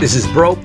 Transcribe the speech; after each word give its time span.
This 0.00 0.14
is 0.14 0.26
Broe 0.28 0.58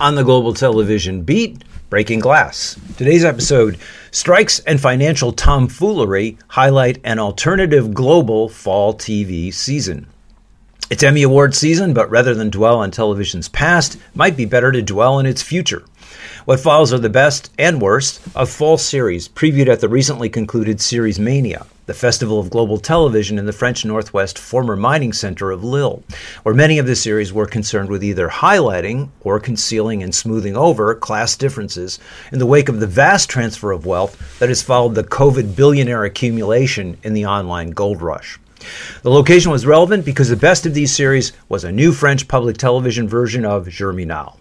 on 0.00 0.16
the 0.16 0.22
Global 0.22 0.52
Television 0.52 1.22
Beat, 1.22 1.64
Breaking 1.88 2.18
Glass. 2.18 2.78
Today's 2.98 3.24
episode 3.24 3.78
Strikes 4.10 4.58
and 4.58 4.78
Financial 4.78 5.32
Tomfoolery 5.32 6.36
highlight 6.48 6.98
an 7.02 7.18
alternative 7.18 7.94
global 7.94 8.50
fall 8.50 8.92
TV 8.92 9.50
season. 9.50 10.08
It's 10.90 11.02
Emmy 11.02 11.22
Award 11.22 11.54
season, 11.54 11.94
but 11.94 12.10
rather 12.10 12.34
than 12.34 12.50
dwell 12.50 12.80
on 12.80 12.90
television's 12.90 13.48
past, 13.48 13.96
might 14.14 14.36
be 14.36 14.44
better 14.44 14.70
to 14.70 14.82
dwell 14.82 15.14
on 15.14 15.24
its 15.24 15.40
future. 15.40 15.84
What 16.44 16.60
follows 16.60 16.92
are 16.92 16.98
the 16.98 17.08
best 17.08 17.50
and 17.58 17.80
worst 17.80 18.20
of 18.36 18.50
fall 18.50 18.76
series 18.76 19.26
previewed 19.26 19.68
at 19.68 19.80
the 19.80 19.88
recently 19.88 20.28
concluded 20.28 20.82
Series 20.82 21.18
Mania 21.18 21.64
the 21.86 21.94
Festival 21.94 22.38
of 22.38 22.50
Global 22.50 22.78
Television 22.78 23.38
in 23.38 23.46
the 23.46 23.52
French 23.52 23.84
Northwest 23.84 24.38
former 24.38 24.76
mining 24.76 25.12
center 25.12 25.50
of 25.50 25.64
Lille, 25.64 26.02
where 26.42 26.54
many 26.54 26.78
of 26.78 26.86
the 26.86 26.94
series 26.94 27.32
were 27.32 27.46
concerned 27.46 27.88
with 27.88 28.04
either 28.04 28.28
highlighting 28.28 29.08
or 29.22 29.40
concealing 29.40 30.02
and 30.02 30.14
smoothing 30.14 30.56
over 30.56 30.94
class 30.94 31.36
differences 31.36 31.98
in 32.30 32.38
the 32.38 32.46
wake 32.46 32.68
of 32.68 32.80
the 32.80 32.86
vast 32.86 33.28
transfer 33.28 33.72
of 33.72 33.86
wealth 33.86 34.38
that 34.38 34.48
has 34.48 34.62
followed 34.62 34.94
the 34.94 35.04
COVID 35.04 35.56
billionaire 35.56 36.04
accumulation 36.04 36.96
in 37.02 37.14
the 37.14 37.26
online 37.26 37.70
gold 37.70 38.00
rush. 38.00 38.38
The 39.02 39.10
location 39.10 39.50
was 39.50 39.66
relevant 39.66 40.04
because 40.04 40.28
the 40.28 40.36
best 40.36 40.66
of 40.66 40.74
these 40.74 40.94
series 40.94 41.32
was 41.48 41.64
a 41.64 41.72
new 41.72 41.92
French 41.92 42.28
public 42.28 42.58
television 42.58 43.08
version 43.08 43.44
of 43.44 43.68
Germinal. 43.68 44.38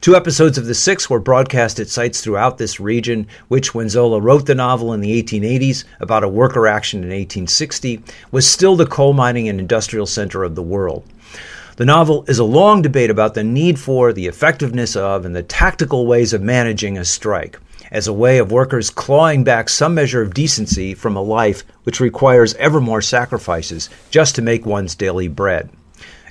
Two 0.00 0.16
episodes 0.16 0.58
of 0.58 0.66
the 0.66 0.74
six 0.74 1.08
were 1.08 1.20
broadcast 1.20 1.78
at 1.78 1.88
sites 1.88 2.20
throughout 2.20 2.58
this 2.58 2.80
region, 2.80 3.26
which, 3.48 3.74
when 3.74 3.88
Zola 3.88 4.20
wrote 4.20 4.46
the 4.46 4.54
novel 4.54 4.92
in 4.92 5.00
the 5.00 5.22
1880s 5.22 5.84
about 6.00 6.24
a 6.24 6.28
worker 6.28 6.66
action 6.66 6.98
in 7.04 7.10
1860, 7.10 8.02
was 8.30 8.48
still 8.48 8.74
the 8.74 8.86
coal 8.86 9.12
mining 9.12 9.48
and 9.48 9.60
industrial 9.60 10.06
center 10.06 10.42
of 10.42 10.56
the 10.56 10.62
world. 10.62 11.04
The 11.76 11.86
novel 11.86 12.24
is 12.28 12.38
a 12.38 12.44
long 12.44 12.82
debate 12.82 13.10
about 13.10 13.34
the 13.34 13.44
need 13.44 13.78
for, 13.78 14.12
the 14.12 14.26
effectiveness 14.26 14.94
of, 14.94 15.24
and 15.24 15.34
the 15.34 15.42
tactical 15.42 16.06
ways 16.06 16.32
of 16.32 16.42
managing 16.42 16.98
a 16.98 17.04
strike, 17.04 17.58
as 17.90 18.06
a 18.06 18.12
way 18.12 18.38
of 18.38 18.52
workers 18.52 18.90
clawing 18.90 19.44
back 19.44 19.68
some 19.68 19.94
measure 19.94 20.22
of 20.22 20.34
decency 20.34 20.92
from 20.92 21.16
a 21.16 21.22
life 21.22 21.64
which 21.84 22.00
requires 22.00 22.54
ever 22.54 22.80
more 22.80 23.00
sacrifices 23.00 23.88
just 24.10 24.34
to 24.34 24.42
make 24.42 24.66
one's 24.66 24.94
daily 24.94 25.28
bread. 25.28 25.70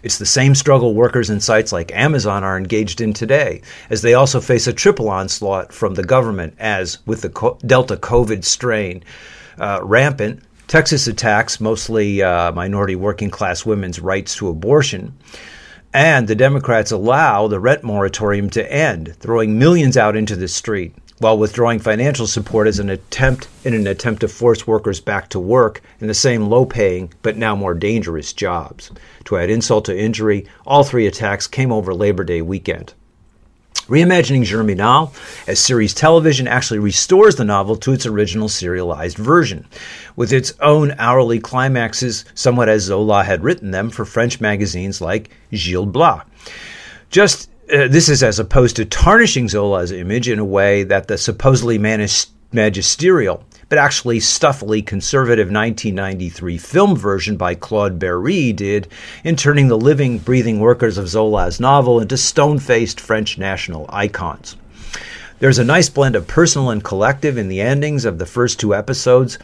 It's 0.03 0.17
the 0.17 0.25
same 0.25 0.55
struggle 0.55 0.93
workers 0.93 1.29
in 1.29 1.39
sites 1.39 1.71
like 1.71 1.91
Amazon 1.93 2.43
are 2.43 2.57
engaged 2.57 3.01
in 3.01 3.13
today, 3.13 3.61
as 3.89 4.01
they 4.01 4.13
also 4.13 4.41
face 4.41 4.67
a 4.67 4.73
triple 4.73 5.09
onslaught 5.09 5.73
from 5.73 5.93
the 5.93 6.03
government, 6.03 6.55
as 6.59 6.97
with 7.05 7.21
the 7.21 7.57
Delta 7.65 7.97
COVID 7.97 8.43
strain 8.43 9.03
uh, 9.57 9.79
rampant, 9.83 10.43
Texas 10.67 11.05
attacks 11.07 11.59
mostly 11.59 12.21
uh, 12.21 12.51
minority 12.53 12.95
working 12.95 13.29
class 13.29 13.65
women's 13.65 13.99
rights 13.99 14.35
to 14.37 14.47
abortion. 14.47 15.13
And 15.93 16.27
the 16.27 16.35
Democrats 16.35 16.91
allow 16.91 17.47
the 17.47 17.59
rent 17.59 17.83
moratorium 17.83 18.49
to 18.51 18.71
end, 18.71 19.13
throwing 19.19 19.59
millions 19.59 19.97
out 19.97 20.15
into 20.15 20.37
the 20.37 20.47
street 20.47 20.95
while 21.21 21.37
withdrawing 21.37 21.77
financial 21.77 22.25
support 22.25 22.67
as 22.67 22.79
an 22.79 22.89
attempt 22.89 23.47
in 23.63 23.75
an 23.75 23.85
attempt 23.85 24.21
to 24.21 24.27
force 24.27 24.65
workers 24.65 24.99
back 24.99 25.29
to 25.29 25.39
work 25.39 25.79
in 25.99 26.07
the 26.07 26.13
same 26.15 26.49
low-paying 26.49 27.13
but 27.21 27.37
now 27.37 27.55
more 27.55 27.75
dangerous 27.75 28.33
jobs. 28.33 28.89
To 29.25 29.37
add 29.37 29.51
insult 29.51 29.85
to 29.85 29.97
injury, 29.97 30.47
all 30.65 30.83
three 30.83 31.05
attacks 31.05 31.45
came 31.45 31.71
over 31.71 31.93
Labor 31.93 32.23
Day 32.23 32.41
weekend. 32.41 32.95
Reimagining 33.87 34.45
Germinal 34.45 35.13
as 35.45 35.59
series 35.59 35.93
television 35.93 36.47
actually 36.47 36.79
restores 36.79 37.35
the 37.35 37.43
novel 37.43 37.75
to 37.75 37.93
its 37.93 38.07
original 38.07 38.49
serialized 38.49 39.17
version, 39.17 39.67
with 40.15 40.33
its 40.33 40.53
own 40.59 40.95
hourly 40.97 41.39
climaxes, 41.39 42.25
somewhat 42.33 42.69
as 42.69 42.83
Zola 42.83 43.23
had 43.23 43.43
written 43.43 43.69
them 43.69 43.91
for 43.91 44.05
French 44.05 44.41
magazines 44.41 45.01
like 45.01 45.29
Gil 45.51 45.85
Blas. 45.85 46.25
Just 47.11 47.50
uh, 47.71 47.87
this 47.87 48.09
is 48.09 48.21
as 48.21 48.39
opposed 48.39 48.75
to 48.75 48.85
tarnishing 48.85 49.47
Zola's 49.47 49.91
image 49.91 50.27
in 50.27 50.39
a 50.39 50.45
way 50.45 50.83
that 50.83 51.07
the 51.07 51.17
supposedly 51.17 51.77
magisterial, 52.51 53.43
but 53.69 53.77
actually 53.77 54.19
stuffily 54.19 54.81
conservative 54.81 55.47
1993 55.47 56.57
film 56.57 56.95
version 56.95 57.37
by 57.37 57.55
Claude 57.55 57.97
Berri 57.97 58.51
did 58.51 58.89
in 59.23 59.35
turning 59.35 59.69
the 59.69 59.77
living, 59.77 60.17
breathing 60.17 60.59
workers 60.59 60.97
of 60.97 61.07
Zola's 61.07 61.59
novel 61.59 62.01
into 62.01 62.17
stone 62.17 62.59
faced 62.59 62.99
French 62.99 63.37
national 63.37 63.85
icons. 63.89 64.57
There's 65.39 65.59
a 65.59 65.63
nice 65.63 65.89
blend 65.89 66.15
of 66.15 66.27
personal 66.27 66.69
and 66.69 66.83
collective 66.83 67.37
in 67.37 67.47
the 67.47 67.61
endings 67.61 68.05
of 68.05 68.19
the 68.19 68.25
first 68.25 68.59
two 68.59 68.75
episodes, 68.75 69.39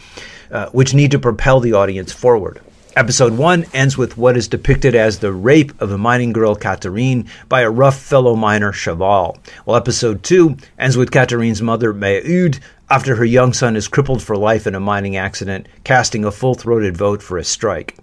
uh, 0.51 0.69
which 0.69 0.93
need 0.93 1.11
to 1.11 1.19
propel 1.19 1.59
the 1.59 1.73
audience 1.73 2.11
forward. 2.11 2.61
Episode 2.97 3.37
1 3.37 3.67
ends 3.75 3.95
with 3.95 4.17
what 4.17 4.35
is 4.35 4.47
depicted 4.47 4.95
as 4.95 5.19
the 5.19 5.31
rape 5.31 5.79
of 5.79 5.91
a 5.91 5.99
mining 5.99 6.33
girl, 6.33 6.55
Catherine, 6.55 7.27
by 7.47 7.61
a 7.61 7.69
rough 7.69 7.99
fellow 7.99 8.35
miner, 8.35 8.71
Chaval, 8.71 9.37
while 9.65 9.77
episode 9.77 10.23
2 10.23 10.57
ends 10.79 10.97
with 10.97 11.11
Catherine's 11.11 11.61
mother, 11.61 11.93
Maheude, 11.93 12.59
after 12.89 13.15
her 13.15 13.23
young 13.23 13.53
son 13.53 13.75
is 13.75 13.87
crippled 13.87 14.23
for 14.23 14.35
life 14.35 14.65
in 14.65 14.73
a 14.73 14.79
mining 14.79 15.15
accident, 15.15 15.67
casting 15.83 16.25
a 16.25 16.31
full 16.31 16.55
throated 16.55 16.97
vote 16.97 17.21
for 17.21 17.37
a 17.37 17.43
strike. 17.43 17.95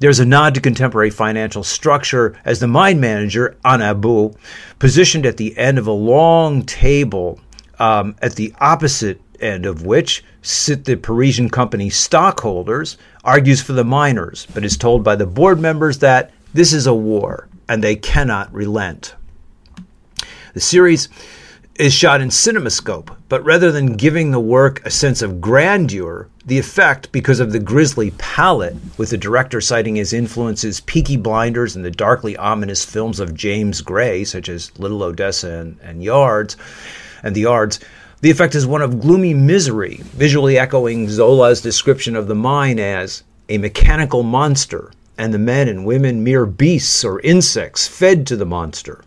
There's 0.00 0.20
a 0.20 0.26
nod 0.26 0.54
to 0.54 0.60
contemporary 0.60 1.08
financial 1.08 1.64
structure 1.64 2.38
as 2.44 2.60
the 2.60 2.68
mine 2.68 3.00
manager, 3.00 3.56
Hennebeau, 3.64 4.36
positioned 4.78 5.24
at 5.24 5.38
the 5.38 5.56
end 5.56 5.78
of 5.78 5.86
a 5.86 5.92
long 5.92 6.64
table 6.64 7.40
um, 7.78 8.14
at 8.20 8.34
the 8.34 8.52
opposite 8.60 9.18
end 9.42 9.66
of 9.66 9.84
which 9.84 10.24
sit 10.42 10.84
the 10.84 10.96
Parisian 10.96 11.50
company 11.50 11.90
stockholders 11.90 12.96
argues 13.24 13.60
for 13.60 13.72
the 13.72 13.84
miners, 13.84 14.46
but 14.54 14.64
is 14.64 14.76
told 14.76 15.04
by 15.04 15.16
the 15.16 15.26
board 15.26 15.60
members 15.60 15.98
that 15.98 16.30
this 16.54 16.72
is 16.72 16.86
a 16.86 16.94
war 16.94 17.48
and 17.68 17.82
they 17.82 17.96
cannot 17.96 18.52
relent. 18.52 19.14
The 20.54 20.60
series 20.60 21.08
is 21.76 21.94
shot 21.94 22.20
in 22.20 22.28
cinemascope, 22.28 23.16
but 23.30 23.42
rather 23.42 23.72
than 23.72 23.96
giving 23.96 24.30
the 24.30 24.40
work 24.40 24.84
a 24.84 24.90
sense 24.90 25.22
of 25.22 25.40
grandeur, 25.40 26.28
the 26.44 26.58
effect, 26.58 27.10
because 27.12 27.40
of 27.40 27.52
the 27.52 27.58
grisly 27.58 28.10
palette, 28.18 28.76
with 28.98 29.10
the 29.10 29.16
director 29.16 29.60
citing 29.60 29.96
his 29.96 30.12
influences 30.12 30.80
Peaky 30.80 31.16
Blinders 31.16 31.76
and 31.76 31.84
the 31.84 31.90
darkly 31.90 32.36
ominous 32.36 32.84
films 32.84 33.20
of 33.20 33.34
James 33.34 33.80
Gray, 33.80 34.24
such 34.24 34.48
as 34.48 34.78
Little 34.78 35.02
Odessa 35.02 35.60
and, 35.60 35.78
and 35.82 36.02
Yards, 36.02 36.56
and 37.22 37.34
The 37.34 37.42
Yards, 37.42 37.80
the 38.22 38.30
effect 38.30 38.54
is 38.54 38.66
one 38.66 38.82
of 38.82 39.00
gloomy 39.00 39.32
misery, 39.32 40.00
visually 40.02 40.58
echoing 40.58 41.08
Zola's 41.08 41.62
description 41.62 42.14
of 42.14 42.28
the 42.28 42.34
mine 42.34 42.78
as 42.78 43.22
a 43.48 43.56
mechanical 43.56 44.22
monster, 44.22 44.92
and 45.16 45.32
the 45.32 45.38
men 45.38 45.68
and 45.68 45.86
women 45.86 46.22
mere 46.22 46.44
beasts 46.44 47.02
or 47.02 47.20
insects 47.20 47.88
fed 47.88 48.26
to 48.26 48.36
the 48.36 48.44
monster. 48.44 49.02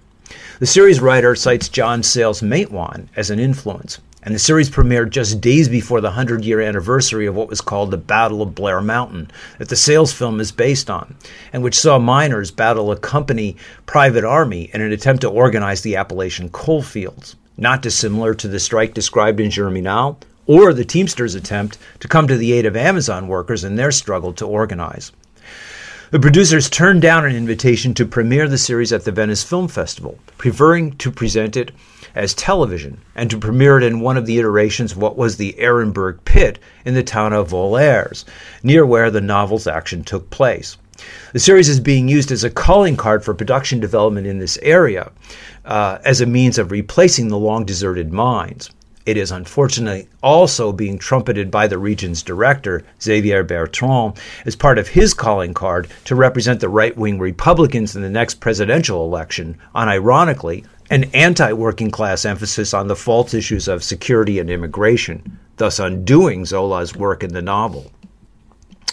The 0.58 0.66
series 0.66 1.00
writer 1.00 1.36
cites 1.36 1.70
John 1.70 2.02
Sayles 2.02 2.42
Matewan 2.42 3.08
as 3.16 3.30
an 3.30 3.40
influence, 3.40 4.00
and 4.24 4.34
the 4.34 4.40
series 4.40 4.72
premiered 4.72 5.12
just 5.12 5.40
days 5.40 5.70
before 5.70 6.02
the 6.02 6.08
100 6.08 6.44
year 6.44 6.60
anniversary 6.60 7.28
of 7.28 7.36
what 7.36 7.50
was 7.50 7.62
called 7.62 7.92
the 7.92 7.98
Battle 7.98 8.42
of 8.42 8.56
Blair 8.56 8.82
Mountain, 8.82 9.30
that 9.60 9.70
the 9.70 9.76
Sayles 9.76 10.12
film 10.12 10.40
is 10.40 10.52
based 10.52 10.90
on, 10.90 11.16
and 11.52 11.62
which 11.62 11.78
saw 11.80 12.00
miners 12.00 12.50
battle 12.50 12.92
a 12.92 12.98
company 12.98 13.58
private 13.86 14.24
army 14.24 14.72
in 14.74 14.82
an 14.82 14.92
attempt 14.92 15.22
to 15.22 15.30
organize 15.30 15.82
the 15.82 15.98
Appalachian 15.98 16.50
coal 16.50 16.82
fields 16.82 17.36
not 17.58 17.82
dissimilar 17.82 18.34
to 18.36 18.48
the 18.48 18.60
strike 18.60 18.94
described 18.94 19.40
in 19.40 19.52
Germinal 19.52 20.20
or 20.46 20.74
the 20.74 20.86
Teamsters' 20.86 21.36
attempt 21.36 21.78
to 22.00 22.08
come 22.08 22.28
to 22.28 22.38
the 22.38 22.54
aid 22.54 22.66
of 22.66 22.76
Amazon 22.76 23.28
workers 23.28 23.64
in 23.64 23.76
their 23.76 23.92
struggle 23.92 24.34
to 24.34 24.46
organize. 24.46 25.12
The 26.12 26.20
producers 26.20 26.70
turned 26.70 27.02
down 27.02 27.26
an 27.26 27.36
invitation 27.36 27.94
to 27.96 28.06
premiere 28.06 28.48
the 28.48 28.58
series 28.58 28.94
at 28.94 29.04
the 29.04 29.12
Venice 29.12 29.44
Film 29.44 29.68
Festival, 29.68 30.20
preferring 30.38 30.96
to 30.98 31.10
present 31.10 31.58
it 31.58 31.72
as 32.14 32.36
television 32.36 33.02
and 33.16 33.32
to 33.32 33.38
premiere 33.40 33.78
it 33.78 33.84
in 33.84 34.00
one 34.00 34.18
of 34.18 34.26
the 34.26 34.38
iterations 34.38 34.92
of 34.92 35.00
what 35.00 35.18
was 35.18 35.38
the 35.38 35.56
Arenberg 35.58 36.24
Pit 36.26 36.60
in 36.86 36.94
the 36.94 37.02
town 37.02 37.34
of 37.34 37.52
Wallers, 37.52 38.26
near 38.62 38.86
where 38.86 39.10
the 39.10 39.22
novel's 39.22 39.66
action 39.66 40.04
took 40.04 40.30
place. 40.30 40.78
The 41.34 41.40
series 41.40 41.70
is 41.70 41.80
being 41.80 42.08
used 42.08 42.32
as 42.32 42.44
a 42.44 42.50
calling 42.50 42.96
card 42.96 43.24
for 43.24 43.34
production 43.34 43.80
development 43.80 44.28
in 44.28 44.40
this 44.40 44.58
area 44.62 45.12
uh, 45.66 45.98
as 46.06 46.22
a 46.22 46.26
means 46.26 46.58
of 46.58 46.72
replacing 46.72 47.30
the 47.30 47.38
long 47.38 47.66
deserted 47.66 48.14
mines. 48.14 48.70
It 49.06 49.18
is 49.18 49.32
unfortunately 49.32 50.08
also 50.22 50.72
being 50.72 50.98
trumpeted 50.98 51.52
by 51.52 51.68
the 51.68 51.78
region's 51.78 52.24
director, 52.24 52.86
Xavier 53.02 53.44
Bertrand, 53.44 54.18
as 54.46 54.56
part 54.56 54.78
of 54.78 54.88
his 54.88 55.14
calling 55.14 55.54
card 55.54 55.90
to 56.06 56.16
represent 56.16 56.62
the 56.62 56.70
right 56.70 56.96
wing 56.96 57.20
Republicans 57.20 57.98
in 57.98 58.02
the 58.02 58.10
next 58.10 58.36
presidential 58.40 59.04
election 59.04 59.58
on, 59.76 59.90
ironically, 59.90 60.64
an 60.90 61.06
anti 61.14 61.52
working 61.52 61.92
class 61.92 62.24
emphasis 62.24 62.74
on 62.74 62.88
the 62.88 62.96
false 62.96 63.34
issues 63.34 63.68
of 63.68 63.84
security 63.84 64.40
and 64.40 64.50
immigration, 64.50 65.38
thus 65.58 65.80
undoing 65.80 66.46
Zola's 66.46 66.96
work 66.96 67.24
in 67.24 67.34
the 67.34 67.42
novel. 67.42 67.92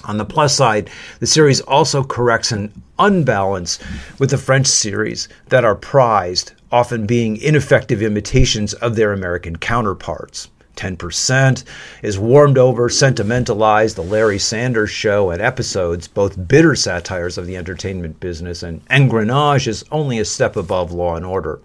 On 0.04 0.16
the 0.16 0.24
plus 0.24 0.54
side, 0.54 0.88
the 1.18 1.26
series 1.26 1.60
also 1.60 2.02
corrects 2.02 2.52
an 2.52 2.72
unbalance 2.98 3.78
with 4.18 4.30
the 4.30 4.38
French 4.38 4.66
series 4.66 5.28
that 5.48 5.64
are 5.64 5.74
prized 5.74 6.52
often 6.72 7.06
being 7.06 7.36
ineffective 7.36 8.00
imitations 8.00 8.72
of 8.74 8.96
their 8.96 9.12
American 9.12 9.56
counterparts. 9.56 10.48
10% 10.76 11.64
is 12.02 12.18
warmed 12.18 12.56
over, 12.56 12.88
sentimentalized, 12.88 13.96
the 13.96 14.02
Larry 14.02 14.38
Sanders 14.38 14.90
show 14.90 15.30
and 15.30 15.42
episodes, 15.42 16.08
both 16.08 16.48
bitter 16.48 16.74
satires 16.74 17.36
of 17.36 17.46
the 17.46 17.56
entertainment 17.56 18.20
business, 18.20 18.62
and 18.62 18.84
Engrenage 18.88 19.66
is 19.66 19.84
only 19.90 20.18
a 20.18 20.24
step 20.24 20.56
above 20.56 20.92
Law 20.92 21.16
and 21.16 21.26
Order. 21.26 21.60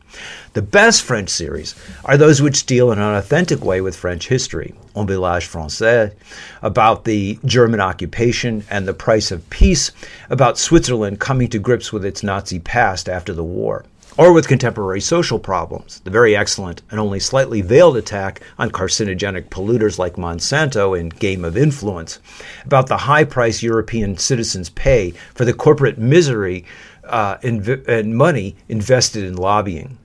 The 0.53 0.61
best 0.61 1.01
French 1.01 1.29
series 1.29 1.75
are 2.05 2.17
those 2.17 2.41
which 2.41 2.65
deal 2.65 2.91
in 2.91 2.99
an 2.99 3.15
authentic 3.15 3.63
way 3.63 3.81
with 3.81 3.95
French 3.95 4.27
history. 4.27 4.73
Un 4.95 5.05
village 5.07 5.49
français, 5.49 6.13
about 6.61 7.03
the 7.03 7.37
German 7.43 7.81
occupation 7.81 8.63
and 8.69 8.87
the 8.87 8.93
price 8.93 9.31
of 9.31 9.49
peace, 9.49 9.91
about 10.29 10.57
Switzerland 10.57 11.19
coming 11.19 11.49
to 11.49 11.59
grips 11.59 11.91
with 11.91 12.05
its 12.05 12.23
Nazi 12.23 12.59
past 12.59 13.09
after 13.09 13.33
the 13.33 13.43
war 13.43 13.83
or 14.17 14.31
with 14.31 14.47
contemporary 14.47 15.01
social 15.01 15.39
problems. 15.39 15.99
The 16.01 16.09
very 16.09 16.35
excellent 16.35 16.81
and 16.89 16.99
only 16.99 17.19
slightly 17.19 17.61
veiled 17.61 17.97
attack 17.97 18.41
on 18.57 18.71
carcinogenic 18.71 19.49
polluters 19.49 19.97
like 19.97 20.15
Monsanto 20.15 20.97
in 20.97 21.09
Game 21.09 21.43
of 21.43 21.57
Influence, 21.57 22.19
about 22.65 22.87
the 22.87 22.97
high 22.97 23.25
price 23.25 23.61
European 23.61 24.17
citizens 24.17 24.69
pay 24.69 25.11
for 25.33 25.45
the 25.45 25.53
corporate 25.53 25.97
misery 25.97 26.65
uh, 27.03 27.37
and 27.43 28.15
money 28.15 28.55
invested 28.69 29.23
in 29.23 29.35
lobbying. 29.35 29.97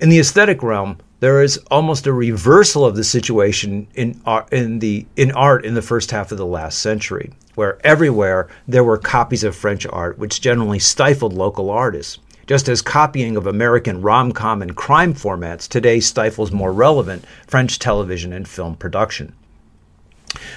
In 0.00 0.08
the 0.08 0.18
aesthetic 0.18 0.62
realm, 0.62 0.98
there 1.20 1.42
is 1.42 1.58
almost 1.70 2.06
a 2.06 2.12
reversal 2.12 2.84
of 2.84 2.96
the 2.96 3.04
situation 3.04 3.86
in 3.94 4.20
art, 4.26 4.52
in 4.52 4.80
the 4.80 5.06
in 5.16 5.32
art 5.32 5.64
in 5.64 5.74
the 5.74 5.82
first 5.82 6.10
half 6.10 6.30
of 6.30 6.36
the 6.36 6.44
last 6.44 6.80
century, 6.80 7.32
where 7.54 7.78
everywhere 7.86 8.48
there 8.68 8.84
were 8.84 8.98
copies 8.98 9.42
of 9.42 9.56
French 9.56 9.86
art 9.86 10.18
which 10.18 10.42
generally 10.42 10.78
stifled 10.78 11.32
local 11.32 11.70
artists 11.70 12.18
just 12.46 12.68
as 12.68 12.82
copying 12.82 13.36
of 13.36 13.46
American 13.46 14.02
rom 14.02 14.32
com 14.32 14.62
and 14.62 14.76
crime 14.76 15.14
formats 15.14 15.68
today 15.68 16.00
stifles 16.00 16.52
more 16.52 16.72
relevant 16.72 17.24
French 17.46 17.78
television 17.78 18.32
and 18.32 18.48
film 18.48 18.76
production. 18.76 19.34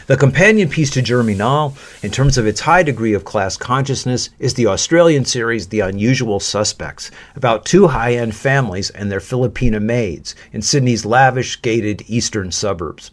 The 0.07 0.17
companion 0.17 0.69
piece 0.69 0.89
to 0.91 1.01
Germinal, 1.01 1.75
in 2.03 2.11
terms 2.11 2.37
of 2.37 2.45
its 2.45 2.61
high 2.61 2.83
degree 2.83 3.13
of 3.13 3.23
class 3.23 3.55
consciousness, 3.55 4.29
is 4.39 4.55
the 4.55 4.67
Australian 4.67 5.23
series 5.25 5.67
The 5.67 5.79
Unusual 5.79 6.39
Suspects, 6.39 7.11
about 7.35 7.65
two 7.65 7.87
high 7.87 8.15
end 8.15 8.35
families 8.35 8.89
and 8.89 9.11
their 9.11 9.19
Filipina 9.19 9.81
maids 9.81 10.35
in 10.51 10.61
Sydney's 10.61 11.05
lavish, 11.05 11.61
gated 11.61 12.03
eastern 12.07 12.51
suburbs. 12.51 13.11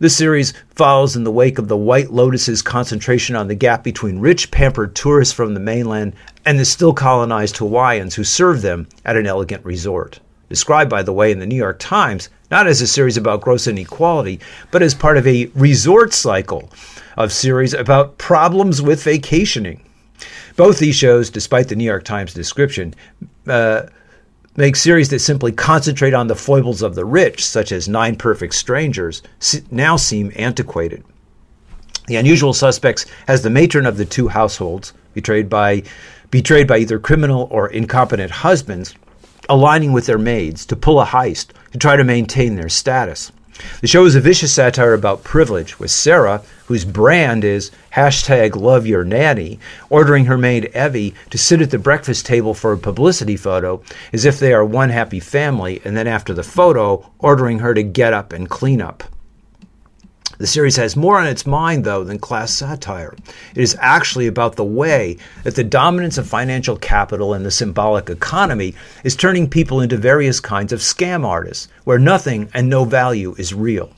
This 0.00 0.16
series 0.16 0.52
follows 0.70 1.14
in 1.14 1.22
the 1.22 1.30
wake 1.30 1.58
of 1.58 1.68
the 1.68 1.76
White 1.76 2.10
Lotus's 2.10 2.62
concentration 2.62 3.36
on 3.36 3.46
the 3.46 3.54
gap 3.54 3.84
between 3.84 4.18
rich, 4.18 4.50
pampered 4.50 4.96
tourists 4.96 5.32
from 5.32 5.54
the 5.54 5.60
mainland 5.60 6.14
and 6.44 6.58
the 6.58 6.64
still 6.64 6.92
colonized 6.92 7.56
Hawaiians 7.56 8.16
who 8.16 8.24
serve 8.24 8.62
them 8.62 8.88
at 9.04 9.16
an 9.16 9.26
elegant 9.26 9.64
resort. 9.64 10.18
Described, 10.48 10.90
by 10.90 11.02
the 11.02 11.12
way, 11.12 11.30
in 11.30 11.38
the 11.38 11.46
New 11.46 11.54
York 11.54 11.78
Times, 11.78 12.28
not 12.50 12.66
as 12.66 12.80
a 12.80 12.88
series 12.88 13.16
about 13.16 13.40
gross 13.40 13.68
inequality, 13.68 14.40
but 14.72 14.82
as 14.82 14.94
part 14.94 15.16
of 15.16 15.26
a 15.28 15.46
resort 15.54 16.12
cycle 16.12 16.70
of 17.16 17.32
series 17.32 17.72
about 17.72 18.18
problems 18.18 18.82
with 18.82 19.04
vacationing. 19.04 19.80
Both 20.56 20.78
these 20.78 20.96
shows, 20.96 21.30
despite 21.30 21.68
the 21.68 21.76
New 21.76 21.84
York 21.84 22.04
Times 22.04 22.34
description, 22.34 22.94
uh, 23.46 23.82
make 24.56 24.76
series 24.76 25.08
that 25.08 25.18
simply 25.18 25.52
concentrate 25.52 26.14
on 26.14 26.28
the 26.28 26.34
foibles 26.34 26.82
of 26.82 26.94
the 26.94 27.04
rich, 27.04 27.44
such 27.44 27.72
as 27.72 27.88
Nine 27.88 28.16
Perfect 28.16 28.54
Strangers, 28.54 29.22
now 29.70 29.96
seem 29.96 30.32
antiquated. 30.36 31.04
The 32.06 32.16
unusual 32.16 32.52
suspects 32.52 33.06
has 33.26 33.42
the 33.42 33.50
matron 33.50 33.86
of 33.86 33.96
the 33.96 34.04
two 34.04 34.28
households, 34.28 34.92
betrayed 35.14 35.48
by 35.48 35.82
betrayed 36.30 36.66
by 36.66 36.78
either 36.78 36.98
criminal 36.98 37.48
or 37.50 37.68
incompetent 37.68 38.30
husbands, 38.30 38.94
aligning 39.48 39.92
with 39.92 40.06
their 40.06 40.18
maids 40.18 40.66
to 40.66 40.76
pull 40.76 41.00
a 41.00 41.06
heist 41.06 41.48
to 41.70 41.78
try 41.78 41.96
to 41.96 42.04
maintain 42.04 42.56
their 42.56 42.68
status. 42.68 43.30
The 43.80 43.86
show 43.86 44.04
is 44.04 44.16
a 44.16 44.20
vicious 44.20 44.52
satire 44.52 44.94
about 44.94 45.22
privilege, 45.22 45.78
with 45.78 45.90
Sarah, 45.90 46.42
whose 46.66 46.84
brand 46.84 47.44
is 47.44 47.70
hashtag 47.92 48.56
love 48.56 48.86
your 48.86 49.04
nanny, 49.04 49.60
ordering 49.90 50.24
her 50.24 50.36
maid 50.36 50.72
Evie 50.74 51.14
to 51.30 51.38
sit 51.38 51.60
at 51.60 51.70
the 51.70 51.78
breakfast 51.78 52.26
table 52.26 52.54
for 52.54 52.72
a 52.72 52.78
publicity 52.78 53.36
photo 53.36 53.80
as 54.12 54.24
if 54.24 54.40
they 54.40 54.52
are 54.52 54.64
one 54.64 54.90
happy 54.90 55.20
family, 55.20 55.80
and 55.84 55.96
then 55.96 56.08
after 56.08 56.34
the 56.34 56.42
photo, 56.42 57.08
ordering 57.20 57.60
her 57.60 57.74
to 57.74 57.82
get 57.82 58.12
up 58.12 58.32
and 58.32 58.50
clean 58.50 58.82
up. 58.82 59.04
The 60.38 60.46
series 60.46 60.76
has 60.76 60.96
more 60.96 61.18
on 61.18 61.26
its 61.26 61.46
mind, 61.46 61.84
though, 61.84 62.02
than 62.02 62.18
class 62.18 62.52
satire. 62.52 63.14
It 63.54 63.62
is 63.62 63.76
actually 63.80 64.26
about 64.26 64.56
the 64.56 64.64
way 64.64 65.16
that 65.44 65.54
the 65.54 65.64
dominance 65.64 66.18
of 66.18 66.26
financial 66.26 66.76
capital 66.76 67.34
and 67.34 67.46
the 67.46 67.50
symbolic 67.50 68.10
economy 68.10 68.74
is 69.04 69.14
turning 69.14 69.48
people 69.48 69.80
into 69.80 69.96
various 69.96 70.40
kinds 70.40 70.72
of 70.72 70.80
scam 70.80 71.24
artists, 71.24 71.68
where 71.84 71.98
nothing 71.98 72.48
and 72.52 72.68
no 72.68 72.84
value 72.84 73.34
is 73.38 73.54
real. 73.54 73.92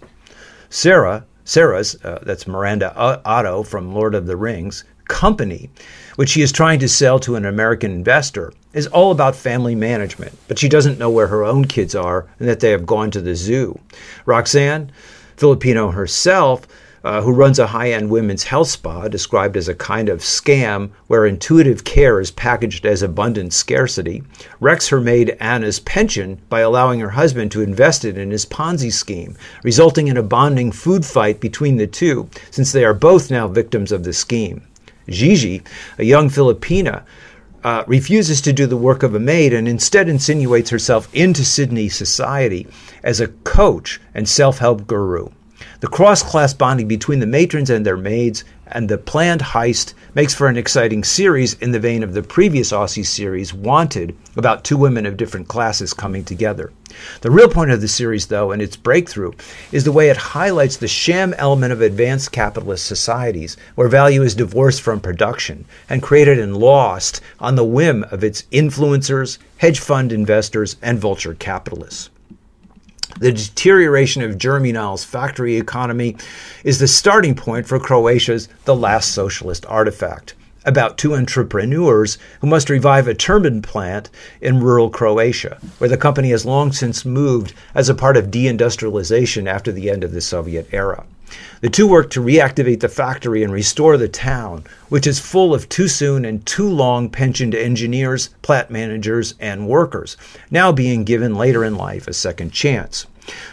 Sarah, 0.69 1.25
Sarah's, 1.45 1.95
uh, 2.05 2.19
that's 2.23 2.47
Miranda 2.47 2.95
Otto 3.25 3.63
from 3.63 3.95
Lord 3.95 4.15
of 4.15 4.27
the 4.27 4.37
Rings, 4.37 4.85
company, 5.09 5.71
which 6.17 6.31
she 6.31 6.43
is 6.43 6.53
trying 6.53 6.81
to 6.81 6.89
sell 6.89 7.19
to 7.21 7.37
an 7.37 7.45
American 7.45 7.93
investor, 7.93 8.53
is 8.73 8.87
all 8.89 9.11
about 9.11 9.37
family 9.37 9.75
management, 9.75 10.37
but 10.49 10.59
she 10.59 10.69
doesn't 10.69 10.99
know 10.99 11.09
where 11.09 11.29
her 11.29 11.45
own 11.45 11.65
kids 11.65 11.95
are 11.95 12.27
and 12.39 12.49
that 12.49 12.61
they 12.61 12.71
have 12.71 12.85
gone 12.85 13.11
to 13.13 13.21
the 13.21 13.35
zoo. 13.35 13.79
Roxanne, 14.27 14.91
Filipino 15.37 15.91
herself, 15.91 16.67
uh, 17.07 17.23
who 17.23 17.31
runs 17.31 17.61
a 17.61 17.69
high 17.69 17.93
end 17.93 18.11
women's 18.11 18.43
health 18.43 18.69
spa 18.69 19.07
described 19.07 19.57
as 19.57 19.69
a 19.69 19.75
kind 19.75 20.09
of 20.09 20.19
scam 20.21 20.91
where 21.07 21.25
intuitive 21.25 21.85
care 21.85 22.19
is 22.19 22.33
packaged 22.33 22.85
as 22.85 23.01
abundant 23.01 23.53
scarcity, 23.53 24.25
wrecks 24.59 24.89
her 24.89 25.01
maid 25.01 25.37
Anna's 25.39 25.79
pension 25.79 26.41
by 26.49 26.61
allowing 26.61 26.99
her 26.99 27.11
husband 27.11 27.53
to 27.53 27.63
invest 27.63 28.05
it 28.05 28.19
in 28.19 28.33
his 28.33 28.45
Ponzi 28.45 28.93
scheme, 28.93 29.37
resulting 29.63 30.09
in 30.09 30.17
a 30.17 30.23
bonding 30.23 30.73
food 30.73 31.07
fight 31.07 31.39
between 31.39 31.77
the 31.77 31.87
two, 31.87 32.29
since 32.51 32.73
they 32.73 32.85
are 32.85 32.93
both 32.93 33.31
now 33.31 33.47
victims 33.47 33.93
of 33.93 34.03
the 34.03 34.13
scheme. 34.13 34.67
Gigi, 35.09 35.63
a 35.99 36.05
young 36.05 36.29
Filipina, 36.29 37.05
uh, 37.63 37.83
refuses 37.87 38.41
to 38.41 38.53
do 38.53 38.67
the 38.67 38.77
work 38.77 39.03
of 39.03 39.15
a 39.15 39.19
maid 39.19 39.53
and 39.53 39.67
instead 39.67 40.09
insinuates 40.09 40.71
herself 40.71 41.13
into 41.13 41.45
Sydney 41.45 41.89
society 41.89 42.67
as 43.07 43.21
a 43.21 43.29
coach 43.29 44.01
and 44.13 44.29
self 44.29 44.59
help 44.59 44.87
guru. 44.87 45.29
The 45.81 45.89
cross 45.89 46.23
class 46.23 46.53
bonding 46.53 46.89
between 46.89 47.21
the 47.21 47.27
matrons 47.27 47.71
and 47.71 47.87
their 47.87 47.97
maids 47.97 48.45
and 48.67 48.89
the 48.89 48.99
planned 48.99 49.41
heist 49.41 49.95
makes 50.15 50.35
for 50.35 50.49
an 50.49 50.57
exciting 50.57 51.05
series 51.05 51.55
in 51.55 51.71
the 51.71 51.79
vein 51.79 52.03
of 52.03 52.15
the 52.15 52.23
previous 52.23 52.73
Aussie 52.73 53.07
series, 53.07 53.55
Wanted, 53.55 54.17
about 54.37 54.65
two 54.65 54.77
women 54.77 55.07
of 55.07 55.17
different 55.17 55.49
classes 55.49 55.95
coming 55.95 56.25
together. 56.25 56.73
The 57.21 57.31
real 57.31 57.49
point 57.49 57.71
of 57.71 57.81
the 57.81 57.89
series, 57.89 58.27
though, 58.27 58.53
and 58.53 58.61
its 58.61 58.77
breakthrough, 58.77 59.33
is 59.71 59.85
the 59.85 59.93
way 59.93 60.11
it 60.11 60.17
highlights 60.17 60.77
the 60.77 60.89
sham 60.89 61.33
element 61.35 61.73
of 61.73 61.81
advanced 61.81 62.33
capitalist 62.33 62.85
societies, 62.87 63.57
where 63.77 63.89
value 63.89 64.23
is 64.23 64.35
divorced 64.35 64.83
from 64.83 65.01
production 65.01 65.65
and 65.89 66.03
created 66.03 66.39
and 66.39 66.57
lost 66.57 67.21
on 67.39 67.55
the 67.55 67.65
whim 67.65 68.05
of 68.11 68.25
its 68.25 68.43
influencers, 68.53 69.39
hedge 69.59 69.79
fund 69.79 70.13
investors, 70.13 70.77
and 70.83 70.99
vulture 70.99 71.35
capitalists. 71.35 72.11
The 73.19 73.33
deterioration 73.33 74.23
of 74.23 74.37
Germinal's 74.37 75.03
factory 75.03 75.57
economy 75.57 76.17
is 76.65 76.79
the 76.79 76.87
starting 76.87 77.35
point 77.35 77.67
for 77.67 77.79
Croatia's 77.79 78.49
The 78.67 78.77
Last 78.77 79.13
Socialist 79.13 79.65
Artifact, 79.67 80.35
about 80.67 80.99
two 80.99 81.15
entrepreneurs 81.15 82.19
who 82.41 82.47
must 82.47 82.69
revive 82.69 83.09
a 83.09 83.15
turbine 83.15 83.63
plant 83.63 84.11
in 84.41 84.61
rural 84.61 84.91
Croatia, 84.91 85.59
where 85.79 85.89
the 85.89 85.97
company 85.97 86.31
has 86.31 86.45
long 86.45 86.73
since 86.73 87.05
moved 87.05 87.55
as 87.75 87.89
a 87.89 87.95
part 87.95 88.17
of 88.17 88.27
deindustrialization 88.27 89.47
after 89.47 89.73
the 89.73 89.89
end 89.89 90.05
of 90.05 90.13
the 90.13 90.21
Soviet 90.21 90.69
era. 90.73 91.05
The 91.61 91.71
two 91.71 91.89
work 91.89 92.11
to 92.11 92.23
reactivate 92.23 92.81
the 92.81 92.89
factory 92.89 93.43
and 93.43 93.53
restore 93.53 93.97
the 93.97 94.09
town, 94.09 94.65
which 94.89 95.07
is 95.07 95.19
full 95.19 95.55
of 95.55 95.69
too 95.69 95.89
soon 95.89 96.25
and 96.25 96.45
too 96.45 96.69
long 96.69 97.09
pensioned 97.09 97.55
engineers, 97.55 98.31
plant 98.43 98.71
managers, 98.71 99.35
and 99.41 99.67
workers, 99.67 100.17
now 100.51 100.71
being 100.71 101.05
given 101.05 101.35
later 101.35 101.65
in 101.65 101.77
life 101.77 102.07
a 102.07 102.13
second 102.13 102.53
chance. 102.53 103.07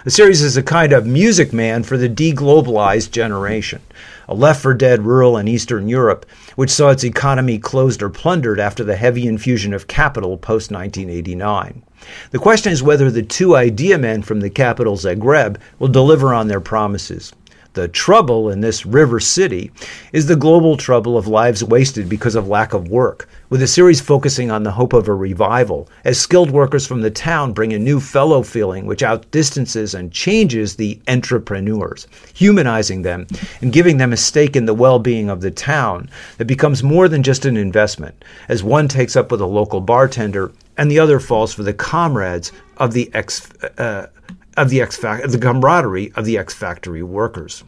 The 0.03 0.11
series 0.11 0.43
is 0.43 0.55
a 0.55 0.61
kind 0.61 0.93
of 0.93 1.07
music 1.07 1.51
man 1.51 1.81
for 1.81 1.97
the 1.97 2.09
deglobalized 2.09 3.09
generation, 3.09 3.81
a 4.27 4.35
left 4.35 4.61
for 4.61 4.75
dead 4.75 5.01
rural 5.01 5.35
and 5.35 5.49
Eastern 5.49 5.89
Europe, 5.89 6.27
which 6.55 6.69
saw 6.69 6.89
its 6.89 7.03
economy 7.03 7.57
closed 7.57 8.01
or 8.01 8.09
plundered 8.09 8.59
after 8.59 8.83
the 8.83 8.95
heavy 8.95 9.27
infusion 9.27 9.73
of 9.73 9.87
capital 9.87 10.37
post 10.37 10.71
1989. 10.71 11.83
The 12.31 12.39
question 12.39 12.71
is 12.71 12.83
whether 12.83 13.09
the 13.09 13.23
two 13.23 13.55
idea 13.55 13.97
men 13.97 14.21
from 14.21 14.41
the 14.41 14.49
capital 14.49 14.97
Zagreb 14.97 15.57
will 15.79 15.87
deliver 15.87 16.33
on 16.33 16.47
their 16.47 16.59
promises. 16.59 17.33
The 17.73 17.87
trouble 17.87 18.51
in 18.51 18.61
this 18.61 18.85
river 18.85 19.19
city 19.19 19.71
is 20.11 20.27
the 20.27 20.35
global 20.35 20.77
trouble 20.77 21.17
of 21.17 21.27
lives 21.27 21.63
wasted 21.63 22.07
because 22.07 22.35
of 22.35 22.47
lack 22.47 22.71
of 22.71 22.87
work, 22.87 23.27
with 23.49 23.61
the 23.61 23.67
series 23.67 23.99
focusing 23.99 24.51
on 24.51 24.61
the 24.61 24.71
hope 24.71 24.93
of 24.93 25.07
a 25.07 25.15
revival, 25.15 25.89
as 26.03 26.19
skilled 26.19 26.51
workers 26.51 26.85
from 26.85 27.01
the 27.01 27.09
town 27.09 27.51
bring 27.51 27.73
a 27.73 27.79
new 27.79 27.99
fellow 27.99 28.43
feeling 28.43 28.85
which 28.85 29.01
outdistances 29.01 29.95
and 29.95 30.11
changes 30.11 30.75
the 30.75 31.01
entrepreneurs, 31.07 32.05
humanizing 32.35 33.01
them 33.01 33.25
and 33.61 33.73
giving 33.73 33.97
them 33.97 34.13
a 34.13 34.17
stake 34.17 34.55
in 34.55 34.65
the 34.65 34.75
well 34.75 34.99
being 34.99 35.31
of 35.31 35.41
the 35.41 35.49
town 35.49 36.11
that 36.37 36.45
becomes 36.45 36.83
more 36.83 37.07
than 37.07 37.23
just 37.23 37.43
an 37.43 37.57
investment, 37.57 38.23
as 38.49 38.63
one 38.63 38.87
takes 38.87 39.15
up 39.15 39.31
with 39.31 39.41
a 39.41 39.47
local 39.47 39.81
bartender 39.81 40.51
and 40.77 40.91
the 40.91 40.99
other 40.99 41.19
falls 41.19 41.51
for 41.51 41.63
the 41.63 41.73
comrades 41.73 42.51
of 42.77 42.93
the 42.93 43.09
ex. 43.15 43.49
Uh, 43.79 44.07
of 44.57 44.69
the 44.69 44.81
X 44.81 45.03
of 45.03 45.31
the 45.31 45.39
camaraderie 45.39 46.11
of 46.15 46.25
the 46.25 46.37
X 46.37 46.53
Factory 46.53 47.03
workers. 47.03 47.63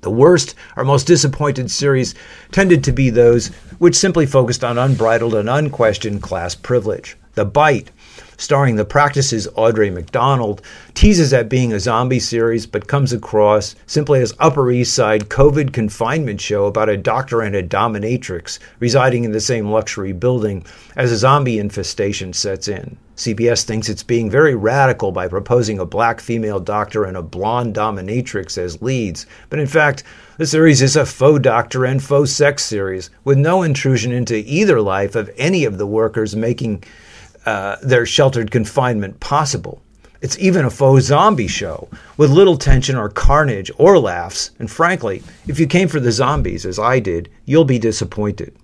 The 0.00 0.10
worst 0.10 0.54
or 0.76 0.84
most 0.84 1.06
disappointed 1.06 1.70
series 1.70 2.14
tended 2.52 2.84
to 2.84 2.92
be 2.92 3.08
those 3.08 3.48
which 3.78 3.96
simply 3.96 4.26
focused 4.26 4.62
on 4.62 4.76
unbridled 4.76 5.34
and 5.34 5.48
unquestioned 5.48 6.22
class 6.22 6.54
privilege. 6.54 7.16
The 7.34 7.46
Bite 7.46 7.90
starring 8.36 8.76
the 8.76 8.84
practices 8.84 9.48
Audra 9.56 9.92
McDonald, 9.92 10.62
teases 10.94 11.32
at 11.32 11.48
being 11.48 11.72
a 11.72 11.80
zombie 11.80 12.20
series 12.20 12.66
but 12.66 12.88
comes 12.88 13.12
across 13.12 13.74
simply 13.86 14.20
as 14.20 14.34
Upper 14.38 14.70
East 14.70 14.94
Side 14.94 15.28
COVID 15.28 15.72
confinement 15.72 16.40
show 16.40 16.66
about 16.66 16.88
a 16.88 16.96
doctor 16.96 17.40
and 17.42 17.54
a 17.54 17.62
dominatrix 17.62 18.58
residing 18.80 19.24
in 19.24 19.32
the 19.32 19.40
same 19.40 19.70
luxury 19.70 20.12
building 20.12 20.64
as 20.96 21.12
a 21.12 21.16
zombie 21.16 21.58
infestation 21.58 22.32
sets 22.32 22.68
in. 22.68 22.96
CBS 23.16 23.62
thinks 23.62 23.88
it's 23.88 24.02
being 24.02 24.28
very 24.28 24.56
radical 24.56 25.12
by 25.12 25.28
proposing 25.28 25.78
a 25.78 25.86
black 25.86 26.20
female 26.20 26.58
doctor 26.58 27.04
and 27.04 27.16
a 27.16 27.22
blonde 27.22 27.74
dominatrix 27.74 28.58
as 28.58 28.82
leads, 28.82 29.24
but 29.50 29.60
in 29.60 29.68
fact, 29.68 30.02
the 30.36 30.46
series 30.46 30.82
is 30.82 30.96
a 30.96 31.06
faux 31.06 31.40
doctor 31.40 31.84
and 31.84 32.02
faux 32.02 32.32
sex 32.32 32.64
series 32.64 33.10
with 33.22 33.38
no 33.38 33.62
intrusion 33.62 34.10
into 34.10 34.42
either 34.50 34.80
life 34.80 35.14
of 35.14 35.30
any 35.36 35.64
of 35.64 35.78
the 35.78 35.86
workers 35.86 36.34
making 36.34 36.82
uh, 37.46 37.76
their 37.82 38.06
sheltered 38.06 38.50
confinement 38.50 39.20
possible. 39.20 39.82
It's 40.20 40.38
even 40.38 40.64
a 40.64 40.70
faux 40.70 41.04
zombie 41.04 41.48
show 41.48 41.88
with 42.16 42.30
little 42.30 42.56
tension 42.56 42.96
or 42.96 43.10
carnage 43.10 43.70
or 43.76 43.98
laughs. 43.98 44.52
And 44.58 44.70
frankly, 44.70 45.22
if 45.46 45.58
you 45.60 45.66
came 45.66 45.88
for 45.88 46.00
the 46.00 46.12
zombies, 46.12 46.64
as 46.64 46.78
I 46.78 46.98
did, 46.98 47.28
you'll 47.44 47.66
be 47.66 47.78
disappointed. 47.78 48.56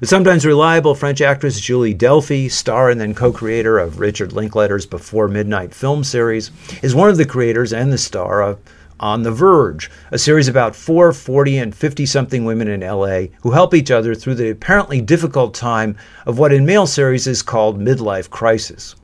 The 0.00 0.06
sometimes 0.06 0.44
reliable 0.44 0.94
French 0.94 1.22
actress 1.22 1.58
Julie 1.58 1.94
Delpy, 1.94 2.50
star 2.50 2.90
and 2.90 3.00
then 3.00 3.14
co 3.14 3.32
creator 3.32 3.78
of 3.78 3.98
Richard 3.98 4.34
Linklater's 4.34 4.84
Before 4.84 5.28
Midnight 5.28 5.74
film 5.74 6.04
series, 6.04 6.50
is 6.82 6.94
one 6.94 7.08
of 7.08 7.16
the 7.16 7.24
creators 7.24 7.72
and 7.72 7.90
the 7.90 7.96
star 7.96 8.42
of 8.42 8.58
on 9.00 9.22
the 9.22 9.30
Verge, 9.30 9.90
a 10.10 10.18
series 10.18 10.48
about 10.48 10.76
four 10.76 11.12
40 11.12 11.58
and 11.58 11.74
50 11.74 12.06
something 12.06 12.44
women 12.44 12.68
in 12.68 12.80
LA 12.80 13.26
who 13.42 13.50
help 13.50 13.74
each 13.74 13.90
other 13.90 14.14
through 14.14 14.34
the 14.34 14.50
apparently 14.50 15.00
difficult 15.00 15.54
time 15.54 15.96
of 16.26 16.38
what 16.38 16.52
in 16.52 16.64
male 16.66 16.86
series 16.86 17.26
is 17.26 17.42
called 17.42 17.80
midlife 17.80 18.30
crisis. 18.30 18.94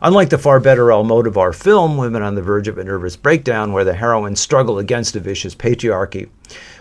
Unlike 0.00 0.30
the 0.30 0.38
far 0.38 0.60
better 0.60 0.90
El 0.92 1.04
Almodovar 1.04 1.54
film, 1.54 1.96
Women 1.96 2.22
on 2.22 2.34
the 2.34 2.42
Verge 2.42 2.68
of 2.68 2.78
a 2.78 2.84
Nervous 2.84 3.16
Breakdown, 3.16 3.72
where 3.72 3.84
the 3.84 3.94
heroines 3.94 4.40
struggle 4.40 4.78
against 4.78 5.16
a 5.16 5.20
vicious 5.20 5.54
patriarchy, 5.54 6.28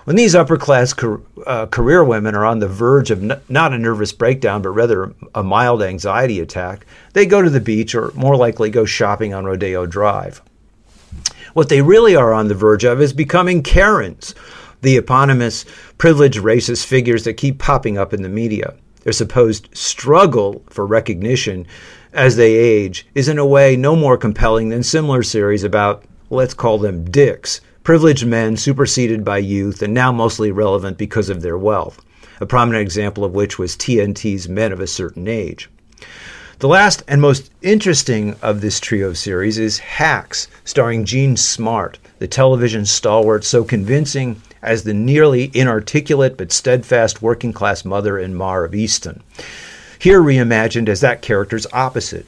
when 0.05 0.15
these 0.15 0.35
upper 0.35 0.55
class 0.55 0.93
car- 0.93 1.21
uh, 1.47 1.65
career 1.65 2.03
women 2.03 2.35
are 2.35 2.45
on 2.45 2.59
the 2.59 2.67
verge 2.67 3.09
of 3.09 3.23
n- 3.23 3.41
not 3.49 3.73
a 3.73 3.77
nervous 3.77 4.11
breakdown, 4.11 4.61
but 4.61 4.69
rather 4.69 5.13
a 5.33 5.43
mild 5.43 5.81
anxiety 5.81 6.39
attack, 6.39 6.85
they 7.13 7.25
go 7.25 7.41
to 7.41 7.49
the 7.49 7.59
beach 7.59 7.95
or 7.95 8.11
more 8.13 8.35
likely 8.35 8.69
go 8.69 8.85
shopping 8.85 9.33
on 9.33 9.45
Rodeo 9.45 9.87
Drive. 9.87 10.41
What 11.55 11.69
they 11.69 11.81
really 11.81 12.17
are 12.17 12.33
on 12.33 12.49
the 12.49 12.53
verge 12.53 12.83
of 12.83 12.99
is 12.99 13.13
becoming 13.13 13.63
Karens, 13.63 14.35
the 14.81 14.97
eponymous 14.97 15.63
privileged 15.97 16.39
racist 16.39 16.85
figures 16.85 17.23
that 17.23 17.35
keep 17.35 17.59
popping 17.59 17.97
up 17.97 18.13
in 18.13 18.23
the 18.23 18.27
media. 18.27 18.73
Their 19.03 19.13
supposed 19.13 19.69
struggle 19.71 20.65
for 20.69 20.85
recognition 20.85 21.65
as 22.11 22.35
they 22.35 22.55
age 22.55 23.07
is 23.15 23.29
in 23.29 23.37
a 23.37 23.45
way 23.45 23.77
no 23.77 23.95
more 23.95 24.17
compelling 24.17 24.67
than 24.67 24.83
similar 24.83 25.23
series 25.23 25.63
about, 25.63 26.03
let's 26.29 26.53
call 26.53 26.77
them 26.77 27.09
dicks, 27.09 27.61
privileged 27.85 28.27
men 28.27 28.57
superseded 28.57 29.23
by 29.23 29.37
youth 29.37 29.81
and 29.81 29.93
now 29.93 30.11
mostly 30.11 30.51
relevant 30.51 30.97
because 30.97 31.29
of 31.29 31.41
their 31.41 31.57
wealth. 31.57 32.01
A 32.41 32.45
prominent 32.45 32.81
example 32.81 33.23
of 33.23 33.31
which 33.31 33.57
was 33.57 33.77
TNT's 33.77 34.49
Men 34.49 34.73
of 34.73 34.81
a 34.81 34.87
Certain 34.87 35.29
Age. 35.29 35.69
The 36.59 36.69
last 36.69 37.03
and 37.09 37.19
most 37.19 37.51
interesting 37.61 38.37
of 38.41 38.61
this 38.61 38.79
trio 38.79 39.11
series 39.11 39.57
is 39.57 39.79
Hacks, 39.79 40.47
starring 40.63 41.03
Jean 41.03 41.35
Smart, 41.35 41.99
the 42.19 42.29
television 42.29 42.85
stalwart 42.85 43.43
so 43.43 43.65
convincing 43.65 44.41
as 44.61 44.83
the 44.83 44.93
nearly 44.93 45.51
inarticulate 45.53 46.37
but 46.37 46.53
steadfast 46.53 47.21
working 47.21 47.51
class 47.51 47.83
mother 47.83 48.17
in 48.17 48.37
Mare 48.37 48.63
of 48.63 48.71
Easttown. 48.71 49.19
Here 49.99 50.21
reimagined 50.21 50.87
as 50.87 51.01
that 51.01 51.21
character's 51.21 51.67
opposite. 51.73 52.25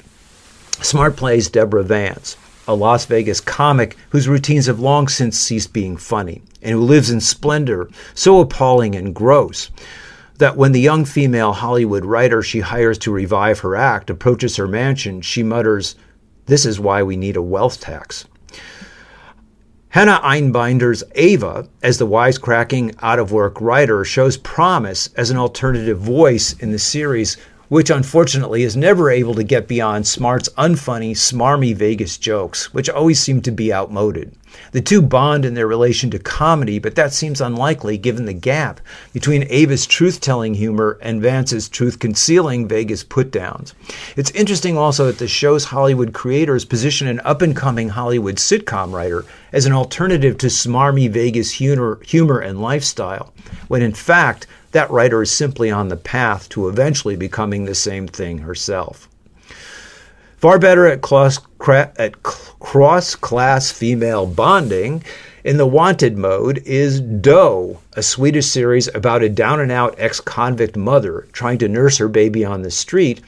Smart 0.82 1.16
plays 1.16 1.50
Deborah 1.50 1.84
Vance, 1.84 2.36
a 2.68 2.76
Las 2.76 3.06
Vegas 3.06 3.40
comic 3.40 3.96
whose 4.10 4.28
routines 4.28 4.66
have 4.66 4.82
long 4.82 5.08
since 5.08 5.40
ceased 5.40 5.72
being 5.72 5.96
funny, 5.96 6.42
and 6.62 6.74
who 6.74 6.82
lives 6.82 7.10
in 7.10 7.22
splendor 7.22 7.90
so 8.14 8.42
appalling 8.42 8.94
and 8.94 9.16
gross 9.16 9.72
that 10.38 10.56
when 10.56 10.72
the 10.72 10.80
young 10.80 11.06
female 11.06 11.54
Hollywood 11.54 12.06
writer 12.06 12.42
she 12.42 12.60
hires 12.60 12.98
to 13.00 13.12
revive 13.12 13.60
her 13.60 13.76
act 13.76 14.10
approaches 14.10 14.56
her 14.58 14.68
mansion, 14.68 15.22
she 15.22 15.44
mutters, 15.44 15.96
This 16.46 16.66
is 16.66 16.80
why 16.80 17.04
we 17.04 17.18
need 17.18 17.36
a 17.36 17.42
wealth 17.42 17.82
tax. 17.82 18.26
Hannah 19.90 20.20
Einbinder's 20.22 21.04
Ava, 21.16 21.68
as 21.82 21.98
the 21.98 22.06
wisecracking, 22.06 22.96
out 23.02 23.20
of 23.20 23.32
work 23.32 23.60
writer, 23.60 24.04
shows 24.04 24.38
promise 24.38 25.08
as 25.16 25.32
an 25.32 25.38
alternative 25.38 25.98
voice 25.98 26.54
in 26.54 26.72
the 26.72 26.80
series 26.80 27.38
which 27.70 27.90
unfortunately 27.90 28.64
is 28.64 28.78
never 28.78 29.10
able 29.10 29.36
to 29.36 29.44
get 29.44 29.68
beyond 29.68 30.08
Smart's 30.08 30.50
unfunny, 30.58 31.12
smarmy 31.12 31.76
Vegas 31.76 32.18
jokes, 32.18 32.74
which 32.74 32.90
always 32.90 33.20
seem 33.20 33.42
to 33.42 33.52
be 33.52 33.74
outmoded. 33.74 34.34
The 34.72 34.82
two 34.82 35.02
bond 35.02 35.46
in 35.46 35.54
their 35.54 35.68
relation 35.68 36.10
to 36.12 36.20
comedy, 36.20 36.80
but 36.80 36.96
that 36.96 37.14
seems 37.14 37.42
unlikely 37.42 37.98
given 37.98 38.26
the 38.26 38.34
gap 38.34 38.80
between 39.14 39.46
Ava's 39.50 39.86
truth 39.86 40.22
telling 40.22 40.54
humor 40.54 40.98
and 41.02 41.22
Vance's 41.22 41.68
truth 41.68 42.00
concealing 42.00 42.68
Vegas 42.68 43.04
put 43.04 43.32
downs. 43.32 43.74
It's 44.16 44.32
interesting 44.32 44.78
also 44.78 45.06
that 45.06 45.20
the 45.20 45.28
show's 45.28 45.66
Hollywood 45.66 46.14
creators 46.14 46.66
position 46.66 47.08
an 47.08 47.20
up 47.26 47.42
and 47.42 47.56
coming 47.56 47.90
Hollywood 47.90 48.38
sitcom 48.38 48.94
writer 48.94 49.26
as 49.52 49.66
an 49.66 49.74
alternative 49.74 50.38
to 50.40 50.48
smarmy 50.48 51.10
Vegas 51.10 51.52
humor, 51.52 52.00
humor 52.06 52.40
and 52.40 52.62
lifestyle, 52.62 53.34
when 53.68 53.82
in 53.82 53.94
fact, 53.94 54.48
that 54.78 54.92
writer 54.92 55.24
is 55.24 55.32
simply 55.32 55.72
on 55.72 55.88
the 55.88 55.98
path 55.98 56.48
to 56.50 56.70
eventually 56.70 57.16
becoming 57.16 57.66
the 57.66 57.74
same 57.74 58.08
thing 58.08 58.38
herself. 58.38 59.10
Far 60.38 60.60
better 60.60 60.86
at 60.86 61.02
cross, 61.02 61.40
at 61.68 62.22
cross 62.22 63.16
class 63.16 63.72
female 63.72 64.28
bonding 64.28 65.04
in 65.44 65.58
the 65.58 65.66
wanted 65.66 66.16
mode 66.16 66.62
is 66.64 67.02
Doe, 67.02 67.80
a 67.94 68.04
Swedish 68.04 68.46
series 68.46 68.88
about 68.94 69.24
a 69.24 69.30
down 69.30 69.60
and 69.60 69.72
out 69.72 69.96
ex 69.98 70.20
convict 70.20 70.78
mother 70.78 71.28
trying 71.32 71.58
to 71.58 71.68
nurse 71.68 71.98
her 71.98 72.08
baby 72.08 72.46
on 72.46 72.62
the 72.62 72.70
street 72.70 73.22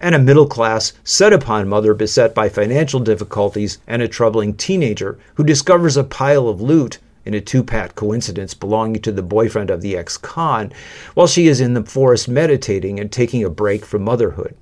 and 0.00 0.12
a 0.12 0.18
middle 0.18 0.48
class, 0.48 0.92
set 1.04 1.32
upon 1.32 1.68
mother 1.68 1.94
beset 1.94 2.34
by 2.34 2.48
financial 2.48 2.98
difficulties 2.98 3.78
and 3.86 4.02
a 4.02 4.08
troubling 4.08 4.54
teenager 4.54 5.20
who 5.36 5.44
discovers 5.44 5.96
a 5.96 6.02
pile 6.02 6.48
of 6.48 6.60
loot 6.60 6.98
in 7.26 7.34
a 7.34 7.40
two 7.40 7.62
pat 7.62 7.96
coincidence 7.96 8.54
belonging 8.54 9.02
to 9.02 9.12
the 9.12 9.22
boyfriend 9.22 9.68
of 9.68 9.82
the 9.82 9.96
ex 9.96 10.16
con, 10.16 10.72
while 11.14 11.26
she 11.26 11.48
is 11.48 11.60
in 11.60 11.74
the 11.74 11.84
forest 11.84 12.28
meditating 12.28 12.98
and 12.98 13.10
taking 13.10 13.44
a 13.44 13.50
break 13.50 13.84
from 13.84 14.02
motherhood. 14.02 14.56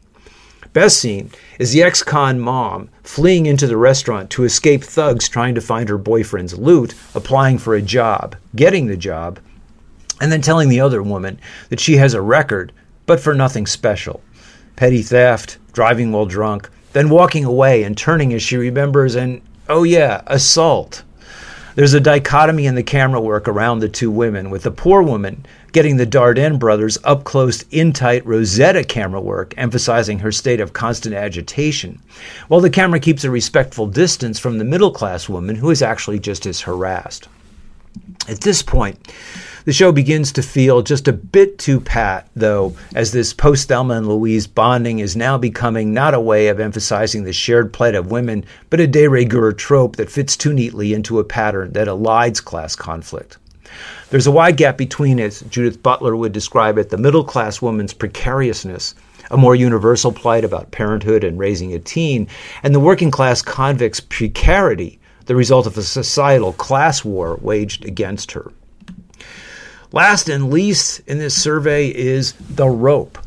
Best 0.72 0.98
scene 0.98 1.30
is 1.60 1.70
the 1.70 1.84
ex 1.84 2.02
con 2.02 2.40
mom 2.40 2.88
fleeing 3.04 3.46
into 3.46 3.68
the 3.68 3.76
restaurant 3.76 4.28
to 4.30 4.42
escape 4.42 4.82
thugs 4.82 5.28
trying 5.28 5.54
to 5.54 5.60
find 5.60 5.88
her 5.88 5.98
boyfriend's 5.98 6.58
loot, 6.58 6.94
applying 7.14 7.58
for 7.58 7.74
a 7.74 7.82
job, 7.82 8.34
getting 8.56 8.86
the 8.86 8.96
job, 8.96 9.38
and 10.20 10.32
then 10.32 10.40
telling 10.40 10.68
the 10.68 10.80
other 10.80 11.02
woman 11.02 11.38
that 11.68 11.78
she 11.78 11.98
has 11.98 12.14
a 12.14 12.20
record, 12.20 12.72
but 13.06 13.20
for 13.20 13.34
nothing 13.34 13.66
special. 13.66 14.20
Petty 14.74 15.02
theft, 15.02 15.58
driving 15.72 16.10
while 16.10 16.26
drunk, 16.26 16.68
then 16.92 17.08
walking 17.08 17.44
away 17.44 17.84
and 17.84 17.96
turning 17.96 18.32
as 18.32 18.42
she 18.42 18.56
remembers 18.56 19.14
an, 19.14 19.42
oh 19.68 19.84
yeah, 19.84 20.22
assault 20.26 21.03
There's 21.76 21.94
a 21.94 21.98
dichotomy 21.98 22.66
in 22.66 22.76
the 22.76 22.84
camera 22.84 23.20
work 23.20 23.48
around 23.48 23.80
the 23.80 23.88
two 23.88 24.08
women, 24.08 24.48
with 24.48 24.62
the 24.62 24.70
poor 24.70 25.02
woman 25.02 25.44
getting 25.72 25.96
the 25.96 26.06
Dardenne 26.06 26.56
brothers 26.56 26.98
up 27.02 27.24
close, 27.24 27.62
in 27.72 27.92
tight 27.92 28.24
Rosetta 28.24 28.84
camera 28.84 29.20
work, 29.20 29.54
emphasizing 29.56 30.20
her 30.20 30.30
state 30.30 30.60
of 30.60 30.72
constant 30.72 31.16
agitation, 31.16 32.00
while 32.46 32.60
the 32.60 32.70
camera 32.70 33.00
keeps 33.00 33.24
a 33.24 33.30
respectful 33.30 33.88
distance 33.88 34.38
from 34.38 34.58
the 34.58 34.64
middle 34.64 34.92
class 34.92 35.28
woman 35.28 35.56
who 35.56 35.68
is 35.70 35.82
actually 35.82 36.20
just 36.20 36.46
as 36.46 36.60
harassed. 36.60 37.26
At 38.26 38.40
this 38.40 38.62
point, 38.62 39.12
the 39.66 39.72
show 39.72 39.92
begins 39.92 40.32
to 40.32 40.42
feel 40.42 40.80
just 40.80 41.08
a 41.08 41.12
bit 41.12 41.58
too 41.58 41.78
pat, 41.78 42.28
though, 42.34 42.74
as 42.94 43.12
this 43.12 43.34
post 43.34 43.68
Thelma 43.68 43.94
and 43.94 44.08
Louise 44.08 44.46
bonding 44.46 44.98
is 44.98 45.14
now 45.14 45.36
becoming 45.36 45.92
not 45.92 46.14
a 46.14 46.20
way 46.20 46.48
of 46.48 46.58
emphasizing 46.58 47.24
the 47.24 47.32
shared 47.34 47.72
plight 47.72 47.94
of 47.94 48.10
women, 48.10 48.44
but 48.70 48.80
a 48.80 48.86
de 48.86 49.06
rigueur 49.08 49.52
trope 49.52 49.96
that 49.96 50.10
fits 50.10 50.36
too 50.36 50.54
neatly 50.54 50.94
into 50.94 51.18
a 51.18 51.24
pattern 51.24 51.72
that 51.72 51.86
elides 51.86 52.42
class 52.42 52.74
conflict. 52.74 53.36
There's 54.08 54.26
a 54.26 54.32
wide 54.32 54.56
gap 54.56 54.78
between, 54.78 55.20
as 55.20 55.40
Judith 55.42 55.82
Butler 55.82 56.16
would 56.16 56.32
describe 56.32 56.78
it, 56.78 56.88
the 56.88 56.96
middle 56.96 57.24
class 57.24 57.60
woman's 57.60 57.92
precariousness, 57.92 58.94
a 59.30 59.36
more 59.36 59.54
universal 59.54 60.12
plight 60.12 60.44
about 60.44 60.70
parenthood 60.70 61.24
and 61.24 61.38
raising 61.38 61.74
a 61.74 61.78
teen, 61.78 62.28
and 62.62 62.74
the 62.74 62.80
working 62.80 63.10
class 63.10 63.42
convict's 63.42 64.00
precarity, 64.00 64.98
the 65.26 65.36
result 65.36 65.66
of 65.66 65.78
a 65.78 65.82
societal 65.82 66.52
class 66.52 67.04
war 67.04 67.38
waged 67.40 67.84
against 67.84 68.32
her. 68.32 68.52
Last 69.92 70.28
and 70.28 70.50
least 70.50 71.00
in 71.06 71.18
this 71.18 71.40
survey 71.40 71.88
is 71.88 72.32
The 72.32 72.68
Rope, 72.68 73.18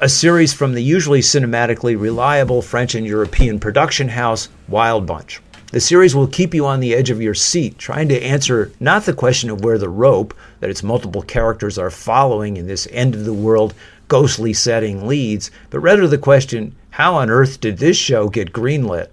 a 0.00 0.08
series 0.08 0.52
from 0.52 0.74
the 0.74 0.82
usually 0.82 1.20
cinematically 1.20 2.00
reliable 2.00 2.60
French 2.60 2.94
and 2.94 3.06
European 3.06 3.60
production 3.60 4.08
house 4.08 4.48
Wild 4.68 5.06
Bunch. 5.06 5.40
The 5.70 5.80
series 5.80 6.16
will 6.16 6.26
keep 6.26 6.54
you 6.54 6.64
on 6.66 6.80
the 6.80 6.94
edge 6.94 7.10
of 7.10 7.20
your 7.20 7.34
seat, 7.34 7.78
trying 7.78 8.08
to 8.08 8.22
answer 8.22 8.72
not 8.80 9.04
the 9.04 9.12
question 9.12 9.50
of 9.50 9.62
where 9.62 9.76
the 9.76 9.88
rope 9.88 10.34
that 10.60 10.70
its 10.70 10.82
multiple 10.82 11.22
characters 11.22 11.78
are 11.78 11.90
following 11.90 12.56
in 12.56 12.66
this 12.66 12.88
end 12.90 13.14
of 13.14 13.24
the 13.24 13.34
world 13.34 13.74
ghostly 14.08 14.54
setting 14.54 15.06
leads, 15.06 15.50
but 15.68 15.80
rather 15.80 16.08
the 16.08 16.18
question 16.18 16.74
how 16.90 17.14
on 17.14 17.30
earth 17.30 17.60
did 17.60 17.78
this 17.78 17.96
show 17.96 18.28
get 18.28 18.52
greenlit? 18.52 19.08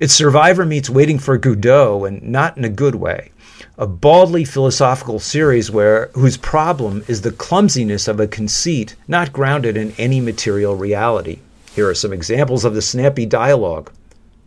It's 0.00 0.14
Survivor 0.14 0.64
meets 0.64 0.88
Waiting 0.88 1.18
for 1.18 1.36
Godot, 1.38 2.04
and 2.04 2.22
not 2.22 2.56
in 2.56 2.64
a 2.64 2.68
good 2.68 2.94
way 2.94 3.32
a 3.76 3.86
baldly 3.86 4.44
philosophical 4.44 5.18
series 5.18 5.70
where 5.70 6.10
whose 6.14 6.36
problem 6.36 7.04
is 7.08 7.22
the 7.22 7.32
clumsiness 7.32 8.08
of 8.08 8.18
a 8.18 8.26
conceit 8.26 8.96
not 9.06 9.32
grounded 9.32 9.76
in 9.76 9.92
any 9.98 10.20
material 10.20 10.74
reality. 10.74 11.38
Here 11.74 11.88
are 11.88 11.94
some 11.94 12.12
examples 12.12 12.64
of 12.64 12.74
the 12.74 12.82
snappy 12.82 13.24
dialogue. 13.24 13.92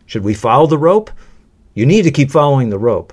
Should 0.06 0.22
we 0.22 0.34
follow 0.34 0.66
the 0.66 0.78
rope? 0.78 1.10
You 1.74 1.86
need 1.86 2.02
to 2.02 2.10
keep 2.10 2.30
following 2.30 2.68
the 2.68 2.78
rope. 2.78 3.12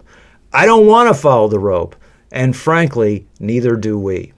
I 0.51 0.65
don't 0.65 0.87
want 0.87 1.07
to 1.07 1.21
follow 1.21 1.47
the 1.47 1.59
rope, 1.59 1.95
and 2.31 2.55
frankly, 2.55 3.25
neither 3.39 3.75
do 3.75 3.97
we. 3.97 4.33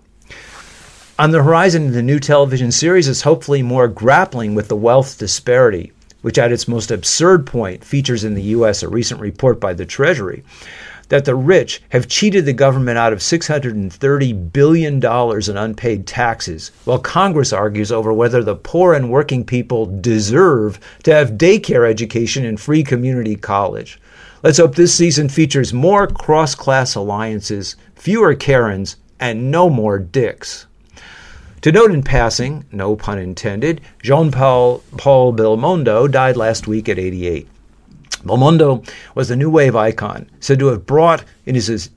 On 1.17 1.31
the 1.31 1.43
horizon, 1.43 1.91
the 1.91 2.03
new 2.03 2.20
television 2.20 2.72
series 2.72 3.08
is 3.08 3.24
hopefully 3.24 3.62
more 3.62 3.88
grappling 3.88 4.53
with 4.55 4.67
the 4.67 4.75
wealth 4.75 5.17
disparity, 5.17 5.93
which 6.22 6.38
at 6.38 6.51
its 6.51 6.68
most 6.68 6.92
absurd 6.92 7.46
point 7.46 7.84
features 7.84 8.24
in 8.24 8.34
the 8.34 8.44
U.S. 8.44 8.84
a 8.84 8.90
recent 8.90 9.20
report 9.20 9.60
by 9.60 9.74
the 9.74 9.86
Treasury 9.86 10.44
that 11.12 11.25
the 11.25 11.36
rich 11.36 11.82
have 11.90 12.08
cheated 12.08 12.46
the 12.46 12.54
government 12.54 12.98
out 12.98 13.12
of 13.12 13.20
$630 13.20 14.54
billion 14.54 15.06
in 15.06 15.58
unpaid 15.58 16.08
taxes, 16.08 16.72
while 16.86 17.00
Congress 17.00 17.51
argues 17.51 17.92
over 17.92 18.13
whether 18.13 18.42
the 18.42 18.56
poor 18.56 18.94
and 18.94 19.12
working 19.12 19.44
people 19.44 19.86
deserve 20.00 20.80
to 21.04 21.13
have 21.13 21.32
daycare 21.32 21.86
education 21.86 22.46
and 22.46 22.62
free 22.62 22.82
community 22.82 23.36
college. 23.36 24.00
Let's 24.42 24.58
hope 24.58 24.75
this 24.75 24.96
season 24.96 25.28
features 25.28 25.74
more 25.74 26.08
cross 26.08 26.56
class 26.56 26.96
alliances, 26.96 27.75
fewer 27.96 28.34
Karens, 28.34 28.96
and 29.20 29.51
no 29.51 29.70
more 29.70 30.00
dicks. 30.00 30.66
To 31.62 31.72
note 31.72 31.91
in 31.91 32.01
passing, 32.01 32.65
no 32.72 32.96
pun 32.96 33.20
intended, 33.20 33.82
Jean 34.01 34.32
Paul, 34.32 34.82
Paul 34.98 35.32
Belmondo 35.32 36.10
died 36.10 36.36
last 36.36 36.65
week 36.65 36.89
at 36.89 36.98
88. 36.98 37.48
Belmondo 38.24 38.84
was 39.13 39.30
a 39.30 39.36
new 39.36 39.48
wave 39.48 39.75
icon, 39.75 40.27
said 40.39 40.58
to 40.58 40.68
have 40.68 40.88
brought 40.88 41.24
in 41.46 41.53
his 41.53 41.89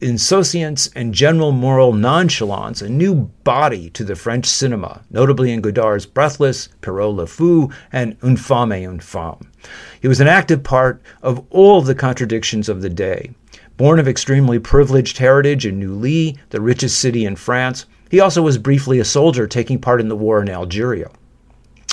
insouciance 0.00 0.88
and 0.96 1.14
general 1.14 1.52
moral 1.52 1.92
nonchalance 1.92 2.82
a 2.82 2.88
new 2.88 3.14
body 3.44 3.90
to 3.90 4.02
the 4.02 4.16
French 4.16 4.46
cinema, 4.46 5.02
notably 5.08 5.52
in 5.52 5.60
Godard's 5.60 6.06
Breathless, 6.06 6.68
Pierrot 6.80 7.14
Le 7.14 7.26
Fou, 7.28 7.70
and 7.92 8.16
Une 8.24 8.36
femme 8.36 8.72
est 8.72 8.84
une 8.84 8.98
femme. 8.98 9.52
He 10.00 10.08
was 10.08 10.20
an 10.20 10.26
active 10.26 10.64
part 10.64 11.00
of 11.22 11.44
all 11.50 11.80
the 11.80 11.94
contradictions 11.94 12.68
of 12.68 12.82
the 12.82 12.90
day. 12.90 13.30
Born 13.76 14.00
of 14.00 14.08
extremely 14.08 14.58
privileged 14.58 15.18
heritage 15.18 15.64
in 15.64 15.78
Neuilly, 15.78 16.38
the 16.50 16.60
richest 16.60 16.98
city 16.98 17.24
in 17.24 17.36
France, 17.36 17.86
he 18.12 18.20
also 18.20 18.42
was 18.42 18.58
briefly 18.58 19.00
a 19.00 19.04
soldier 19.06 19.46
taking 19.46 19.80
part 19.80 19.98
in 19.98 20.08
the 20.08 20.14
war 20.14 20.42
in 20.42 20.50
Algeria. 20.50 21.10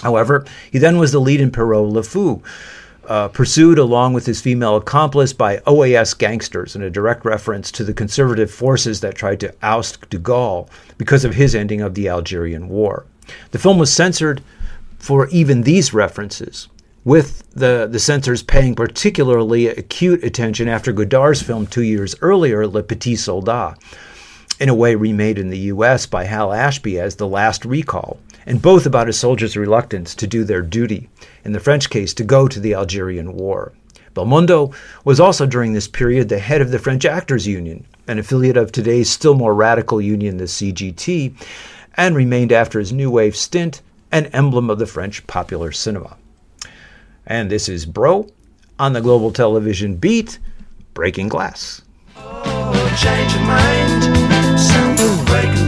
However, 0.04 0.46
he 0.70 0.78
then 0.78 0.98
was 0.98 1.14
the 1.14 1.20
lead 1.20 1.40
in 1.40 1.50
Pierrot 1.50 1.88
Le 1.88 2.04
Fou, 2.04 2.44
uh, 3.08 3.30
pursued 3.30 3.80
along 3.80 4.12
with 4.12 4.26
his 4.26 4.42
female 4.42 4.76
accomplice 4.76 5.32
by 5.32 5.60
OAS 5.60 6.18
gangsters 6.18 6.76
in 6.76 6.82
a 6.82 6.90
direct 6.90 7.24
reference 7.24 7.72
to 7.72 7.86
the 7.86 7.94
conservative 7.94 8.52
forces 8.52 9.00
that 9.00 9.16
tried 9.16 9.40
to 9.40 9.56
oust 9.64 10.10
de 10.10 10.20
Gaulle 10.20 10.68
because 10.98 11.24
of 11.24 11.36
his 11.36 11.56
ending 11.56 11.80
of 11.80 11.96
the 11.96 12.10
Algerian 12.10 12.68
War. 12.68 13.06
The 13.52 13.58
film 13.58 13.80
was 13.80 13.92
censored 13.92 14.42
for 14.98 15.30
even 15.30 15.62
these 15.62 15.94
references, 15.94 16.68
with 17.06 17.50
the, 17.54 17.88
the 17.90 17.98
censors 17.98 18.44
paying 18.44 18.76
particularly 18.76 19.68
acute 19.68 20.22
attention 20.26 20.68
after 20.68 20.92
Godard's 20.92 21.42
film 21.42 21.66
two 21.66 21.84
years 21.84 22.14
earlier, 22.22 22.68
Le 22.68 22.84
Petit 22.84 23.16
Soldat, 23.16 23.78
in 24.60 24.70
a 24.70 24.76
way 24.76 24.94
remade 24.94 25.40
in 25.40 25.50
the 25.50 25.58
US 25.58 26.06
by 26.06 26.26
Hal 26.26 26.52
Ashby 26.54 27.00
as 27.00 27.16
The 27.16 27.28
Last 27.28 27.64
Recall, 27.64 28.20
and 28.46 28.62
both 28.62 28.86
about 28.86 29.10
a 29.10 29.14
soldier's 29.14 29.56
reluctance 29.56 30.14
to 30.16 30.28
do 30.28 30.44
their 30.44 30.62
duty, 30.62 31.10
in 31.46 31.54
the 31.54 31.60
French 31.60 31.90
case, 31.90 32.14
to 32.16 32.24
go 32.24 32.48
to 32.48 32.60
the 32.60 32.74
Algerian 32.74 33.34
War. 33.34 33.72
Belmondo 34.14 34.74
was 35.06 35.20
also 35.20 35.46
during 35.46 35.74
this 35.74 35.88
period 35.88 36.28
the 36.28 36.40
head 36.40 36.62
of 36.62 36.72
the 36.72 36.80
French 36.80 37.06
Actors 37.06 37.48
Union, 37.48 37.86
an 38.08 38.20
affiliate 38.20 38.58
of 38.58 38.72
today's 38.72 39.10
still 39.10 39.34
more 39.34 39.54
radical 39.54 40.02
union, 40.02 40.38
the 40.38 40.46
CGT, 40.46 41.34
and 41.96 42.16
remained 42.16 42.52
after 42.52 42.80
his 42.80 42.92
New 42.92 43.12
Wave 43.12 43.36
stint 43.36 43.82
an 44.12 44.26
emblem 44.28 44.70
of 44.70 44.80
the 44.80 44.88
French 44.88 45.26
popular 45.28 45.72
cinema. 45.72 46.18
And 47.26 47.50
this 47.50 47.70
is 47.70 47.86
Broe 47.86 48.28
on 48.78 48.94
the 48.94 49.02
global 49.02 49.32
television 49.32 49.96
beat, 49.96 50.40
Breaking 50.94 51.28
Glass. 51.28 51.82
Oh, 52.18 52.70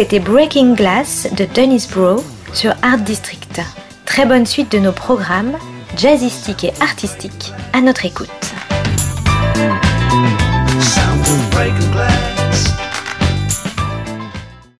C'était 0.00 0.18
Breaking 0.18 0.76
Glass 0.76 1.28
de 1.36 1.44
Dennis 1.44 1.86
Brough 1.92 2.22
sur 2.54 2.70
Art 2.80 3.00
District. 3.00 3.60
Très 4.06 4.24
bonne 4.24 4.46
suite 4.46 4.72
de 4.72 4.78
nos 4.78 4.92
programmes, 4.92 5.58
jazzistiques 5.94 6.64
et 6.64 6.72
artistiques, 6.80 7.52
à 7.74 7.82
notre 7.82 8.06
écoute. 8.06 8.30